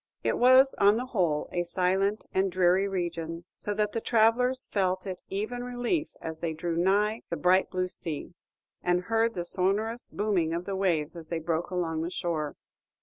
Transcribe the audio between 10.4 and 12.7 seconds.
of the waves as they broke along the shore.